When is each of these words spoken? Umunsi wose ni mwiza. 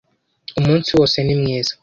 Umunsi 0.59 0.89
wose 0.97 1.17
ni 1.21 1.35
mwiza. 1.41 1.73